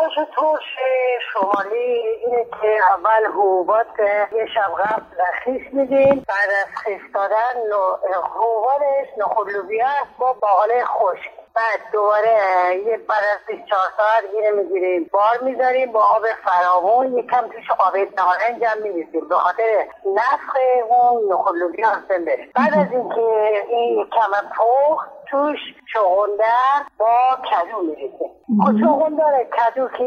[0.00, 0.76] آش ترش
[1.32, 1.76] شمالی
[2.24, 3.86] اینه که اول حبوبات
[4.32, 7.72] یه شب قبل خیس میدیم بعد از خیس دادن
[8.34, 9.86] حبوباتش نخود لوبیا
[10.18, 11.30] با باقاله خشک.
[11.54, 12.36] بعد دوباره
[12.86, 15.10] یه بعد از 24 ساعت اینه می‌گیریم.
[15.12, 17.18] بار می‌ذاریم با آب فراوون.
[17.18, 19.28] یکم توش آب نارنج هم میریزیم.
[19.28, 20.56] به خاطر نفخ
[20.88, 25.58] اون نخود لوبیا بره بعد از اینکه این یکم پخت توش
[25.92, 27.38] چغندر با
[27.76, 28.30] کدو میریزیم
[28.64, 30.04] خب چغندر کدو که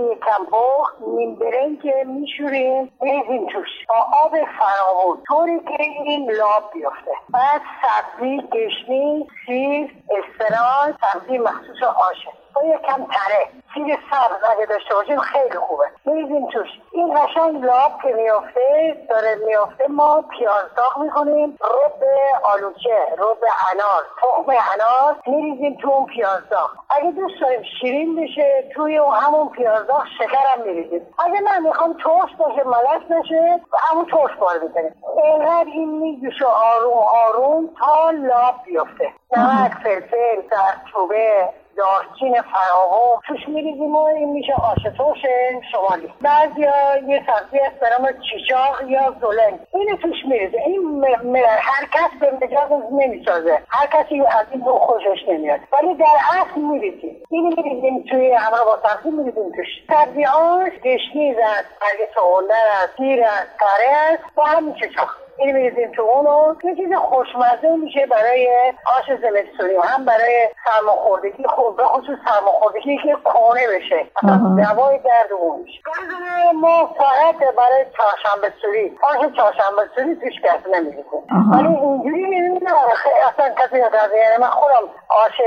[0.51, 5.17] پخت نیم برنج میشوریم میریزیم توش با آب فراوون.
[5.27, 7.11] طوری که این لاب بیفته.
[7.33, 12.29] بعد سبزی گشنی سیر استران سبزی مخصوص آشه.
[12.59, 13.47] با یکم تره.
[13.73, 15.83] سیر سبز اگه داشته باشیم خیلی خوبه.
[16.05, 16.67] میریزیم توش.
[16.91, 21.57] این قشنگ لاب که میافته داره میافته ما پیاز داغ می‌کنیم.
[21.61, 22.03] رب
[22.43, 26.69] آلوچه رب انار تخم انار میریزیم تو اون پیاز داغ.
[26.89, 31.07] اگه دوست داریم شیرین بشه توی اون همون پیاز داغ شکرم میریزیم.
[31.19, 37.03] اگه من می‌خوام ترش باشه ملس بشه همون ترش بار می‌کنیم اینقدر این میگوشه آروم
[37.27, 39.13] آروم تا لاب بیفته.
[39.37, 41.49] نمک فلفل زردچوبه
[41.79, 43.19] دارچین فراوان.
[43.27, 45.23] توش میریزیم و این میشه آش ترش
[45.71, 46.61] شمالی بعضی
[47.07, 49.59] یه سبزی هست به نام چیچاق یا زلنگ.
[49.73, 50.57] اینو توش میریزه.
[50.57, 51.05] این
[51.45, 53.61] هر کس به مجاز نمی‌سازه.
[53.69, 55.59] هر کسی از این دو خوشش نمیاد.
[55.73, 56.05] ولی در
[56.41, 57.23] اصل میریزیم.
[57.29, 59.67] این میریزیم توی همراه با سبزی میریزیم توش.
[59.87, 65.15] سبزی آش گشنیز است برگ چغندر است سیر است تره است و همین چیچاق.
[65.39, 68.49] این میریزیم تو اونو یه چیز خوشمزه میشه برای
[68.97, 74.07] آش زمستونی هم برای سرماخوردگی خوب به خصوص سرماخوردگی که کونه بشه.
[74.57, 75.79] دوای درد اون میشه.
[76.55, 82.25] ما فقط برای چهارشنبه سوری آش چهارشنبه سوری توش کسی نمیریزیم ولی اینجوری
[82.63, 84.87] میریزیم اصلا کسی نداره یعنی من خودم
[85.25, 85.37] آش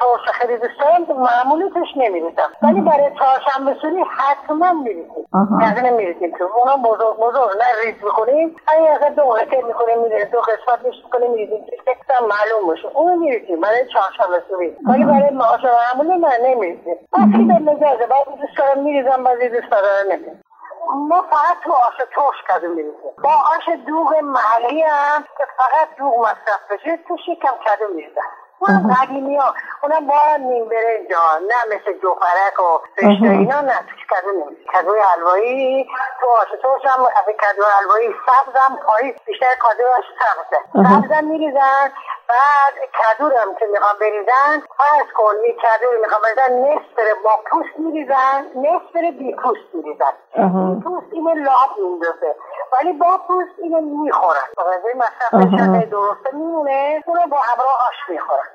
[0.00, 2.50] ترش خیلی دوست دارم معمولی توش نمیریزم.
[2.62, 5.26] ولی برای چهارشنبه سوری حتما میریزیم.
[5.60, 6.38] یعنی نمیریزیم.
[6.38, 7.50] تو اونا بزرگ بزرگ.
[7.58, 11.64] نه ریز می‌کنیم اگه دو قسمت می‌کنیم میره دو قسمت میشه کنیم میریزیم.
[11.64, 12.88] که فکرم معلوم باشه.
[12.94, 14.76] اون میریزیم برای چهارشنبه سوری.
[14.88, 16.96] ولی برای معاش معمولی نه نمیریزیم.
[17.12, 20.49] بسی به مجازه بعضی دوست دارم میریزم بعضی دوست دارم نمیریزم
[20.94, 26.18] ما فقط تو آش ترش کدو میریزیم با آش دوغ محلی هم که فقط دوغ
[26.20, 28.20] مصرف بشه توش یکم کدو میریزم
[28.58, 29.54] اون قدیمی ها.
[29.82, 33.78] اونم با نیم برنج ها نه مثل جوفرک و رشته اینا نه.
[33.78, 35.88] توش کدو نمیشه کدوی حلوایی؟
[36.20, 40.60] تو آش ترش هم از کدو حلوایی سبز هم پایی بیشتر کدوش سبزه.
[40.72, 41.92] سبز هم میریزن
[42.28, 47.78] بعد کدو هم که می‌خوام بریزن فرض کن یه کدو می‌خوام بریزن نصف با پوست
[47.78, 50.12] میریزن نصف بی پوست میریزن.
[50.34, 52.34] بی پوست اینو لاب میندازه
[52.72, 54.48] ولی با پوست اینو می‌خورن.
[54.96, 58.50] مصرف درسته میمونه اونو با همراه آش می‌خورن.